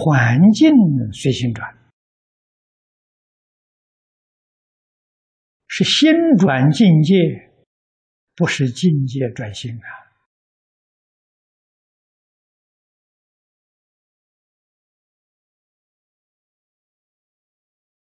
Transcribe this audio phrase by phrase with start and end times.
[0.00, 0.70] 环境
[1.12, 1.76] 随心转，
[5.66, 7.14] 是心转境界，
[8.36, 9.88] 不是境界转心啊。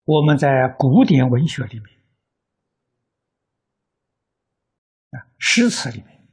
[0.04, 2.00] 我们在古典文学里面
[5.10, 6.28] 啊，诗词里面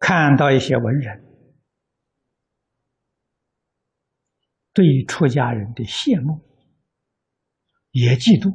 [0.00, 1.29] 看到一些文人
[4.72, 6.40] 对出家人的羡慕，
[7.90, 8.54] 也嫉妒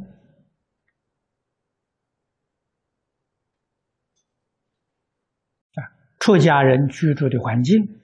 [5.73, 5.83] 啊，
[6.19, 8.01] 出家人居住的环境。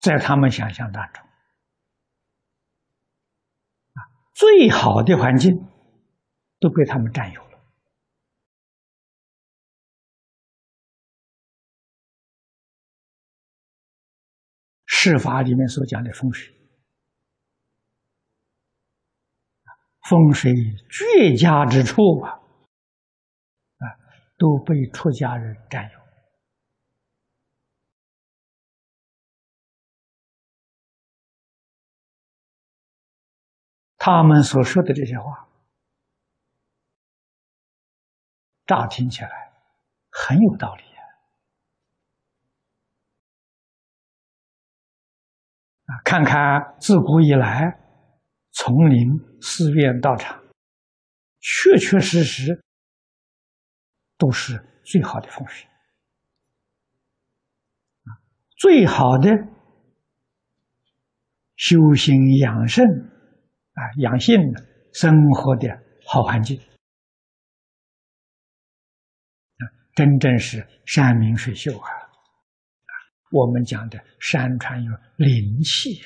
[0.00, 1.22] 在他们想象当中，
[3.94, 3.98] 啊，
[4.34, 5.52] 最好的环境
[6.60, 7.45] 都被他们占有
[14.98, 16.52] 释法里面所讲的风水，
[20.08, 20.54] 风水
[20.90, 23.84] 绝佳之处啊，啊，
[24.38, 26.00] 都被出家人占有。
[33.98, 35.46] 他们所说的这些话，
[38.66, 39.52] 乍听起来
[40.10, 40.82] 很有道理
[45.86, 45.90] 啊！
[46.04, 47.78] 看看自古以来
[48.52, 49.08] 丛林、
[49.40, 50.40] 寺院、道场，
[51.40, 52.62] 确确实实
[54.18, 55.66] 都是最好的风水
[58.56, 59.30] 最好的
[61.56, 62.84] 修行养生。
[63.76, 65.68] 啊，养性的生活的
[66.06, 66.58] 好环境
[69.58, 69.62] 啊，
[69.94, 72.05] 真正是山明水秀啊！
[73.30, 76.00] 我们讲的山川有灵气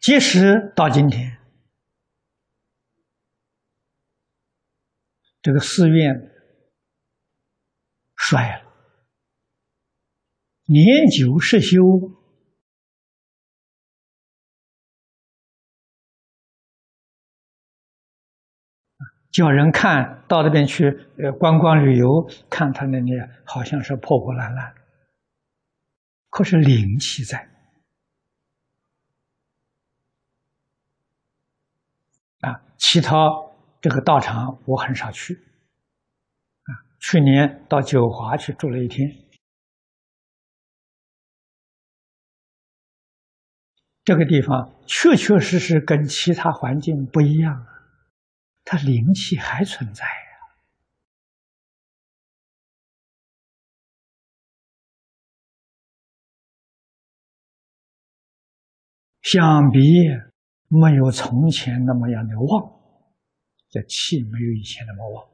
[0.00, 1.38] 即使到今天，
[5.40, 6.14] 这个寺院
[8.14, 8.64] 衰了。
[10.66, 11.78] 年久失修，
[19.34, 23.10] 叫人看到那边去，呃，观光旅游，看他那里
[23.44, 24.72] 好像是破破烂烂，
[26.30, 27.50] 可是灵气在。
[32.42, 33.28] 啊，其他
[33.80, 39.10] 这个道场我很少去，啊，去年到九华去住了一天。
[44.04, 47.73] 这个地方确确实实跟其他环境不一样啊，
[48.64, 50.10] 它灵气还存在呀。
[59.22, 59.80] 相比
[60.68, 62.80] 没有从前那么样的旺，
[63.68, 65.30] 这气没有以前那么旺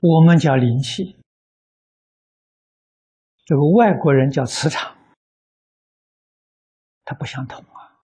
[0.00, 1.16] 我们叫灵气。
[3.44, 4.95] 这个外国人叫磁场，
[7.06, 8.02] 它不相同啊！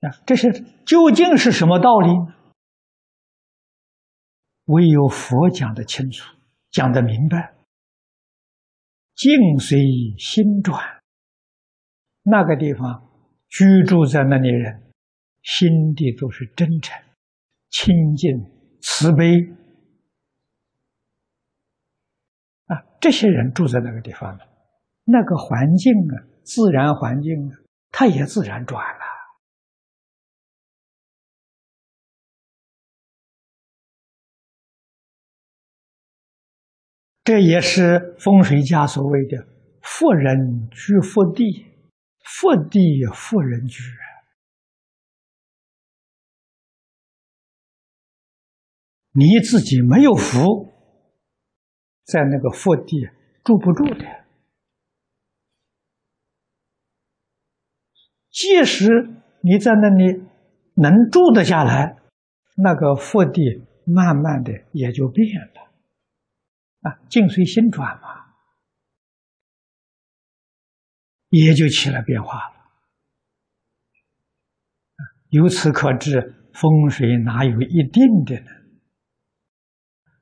[0.00, 0.50] 那，这是
[0.86, 2.08] 究竟是什么道理？
[4.64, 6.34] 唯有佛讲的清楚，
[6.70, 7.54] 讲的明白。
[9.14, 9.78] 境随
[10.18, 11.02] 心转，
[12.22, 13.10] 那个地方
[13.48, 14.90] 居住在那里人，
[15.42, 16.98] 心地都是真诚、
[17.68, 18.52] 清净。
[18.86, 19.24] 慈悲
[22.66, 24.44] 啊，这些人住在那个地方呢，
[25.04, 27.52] 那个环境啊，自然环境啊，
[27.90, 29.04] 它也自然转了。
[37.24, 39.46] 这也是风水家所谓的
[39.84, 41.66] “富人居福地，
[42.24, 43.82] 福地富人居”。
[49.12, 50.72] 你自己没有福，
[52.04, 53.08] 在那个福地
[53.42, 54.24] 住不住的。
[58.30, 59.10] 即使
[59.42, 60.22] 你在那里
[60.74, 61.96] 能住得下来，
[62.56, 65.70] 那个福地慢慢的也就变了。
[66.80, 68.34] 啊，境随心转嘛，
[71.30, 72.54] 也就起了变化了。
[75.30, 78.63] 由此可知，风水哪有一定的呢？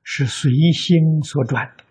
[0.03, 1.83] 是随心所转的，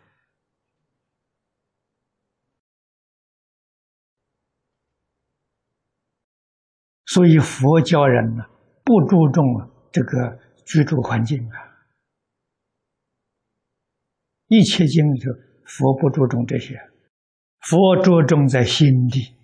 [7.06, 8.44] 所以佛教人呢
[8.84, 9.44] 不注重
[9.90, 11.72] 这个居住环境啊。
[14.48, 15.30] 一切经里头，
[15.64, 16.78] 佛不注重这些，
[17.60, 19.34] 佛注重在心地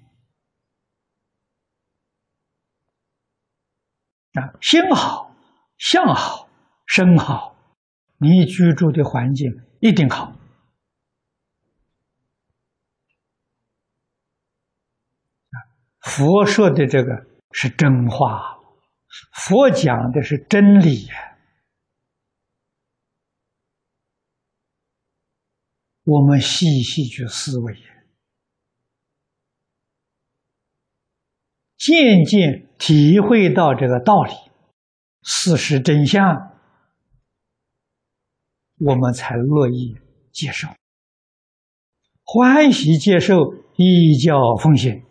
[4.34, 5.34] 啊，心好，
[5.78, 6.48] 相好，
[6.86, 7.57] 身好，
[8.18, 9.50] 你居住的环境
[9.80, 10.34] 一定好。
[16.00, 18.58] 佛说的这个是真话，
[19.32, 21.14] 佛讲的是真理呀。
[26.04, 27.76] 我们细细去思维，
[31.76, 34.32] 渐渐体会到这个道理、
[35.22, 36.57] 事实真相，
[38.80, 39.96] 我们才乐意
[40.32, 40.68] 接受、
[42.24, 45.04] 欢喜接受、依教奉行。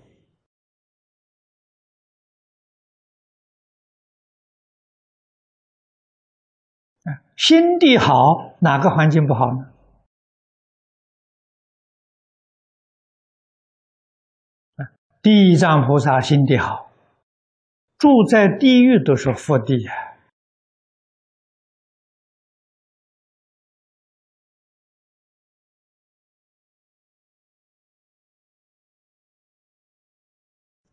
[7.35, 9.73] 心地好，哪个环境不好呢？
[15.21, 16.89] 地藏菩萨心地好，
[17.97, 20.16] 住在地狱都是福地呀。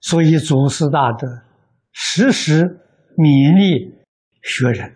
[0.04, 1.26] 所以祖师大德
[1.90, 2.62] 时时
[3.16, 4.04] 勉励
[4.42, 4.94] 学人，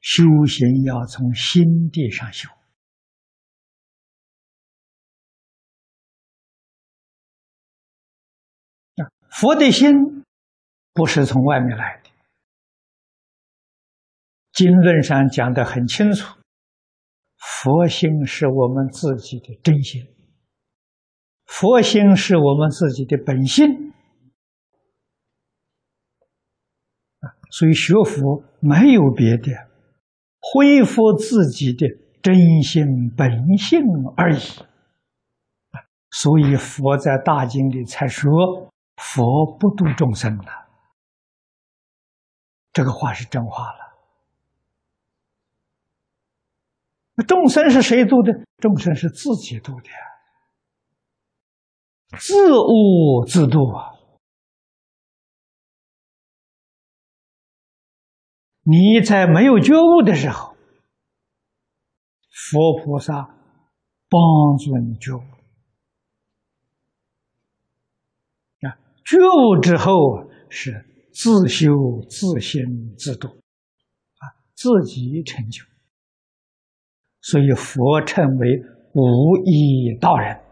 [0.00, 2.48] 修行要从心地上修。
[9.28, 10.24] 佛的心
[10.94, 12.10] 不是从外面来的，
[14.52, 16.38] 经论上讲的很清楚，
[17.36, 20.13] 佛心是我们自己的真心，
[21.46, 23.92] 佛心是我们自己的本性
[27.50, 29.52] 所以学佛没有别的，
[30.40, 31.86] 恢复自己的
[32.22, 32.84] 真心
[33.16, 33.80] 本性
[34.16, 34.40] 而已
[36.10, 38.70] 所以佛在大经里才说。
[38.96, 40.68] 佛不度众生了，
[42.72, 43.78] 这个话是真话了。
[47.26, 48.32] 众生是谁度的？
[48.58, 49.90] 众生是自己度的，
[52.18, 53.92] 自悟自度啊！
[58.66, 60.56] 你在没有觉悟的时候，
[62.30, 63.14] 佛菩萨
[64.08, 64.20] 帮
[64.58, 65.20] 助你觉悟
[68.66, 68.78] 啊。
[69.04, 69.92] 觉悟之后
[70.48, 71.70] 是自修
[72.08, 74.24] 自心自度，啊，
[74.54, 75.62] 自己成就。
[77.20, 78.62] 所以佛称为
[78.94, 80.43] 无依道人，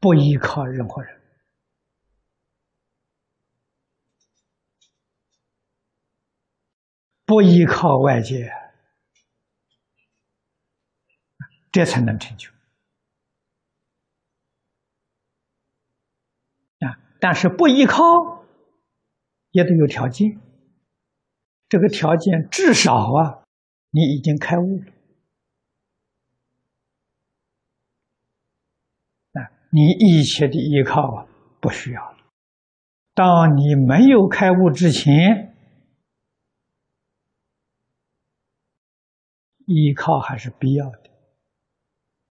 [0.00, 1.20] 不依靠任何人，
[7.26, 8.50] 不依靠外界，
[11.70, 12.50] 这才能成就。
[16.80, 18.00] 啊但是不依靠，
[19.50, 20.40] 也得有条件。
[21.68, 23.44] 这个条件至少啊，
[23.90, 24.92] 你已经开悟了。
[29.34, 31.26] 啊，你一切的依靠，
[31.60, 32.18] 不需要了。
[33.14, 35.54] 当你没有开悟之前，
[39.66, 41.09] 依靠还是必要的。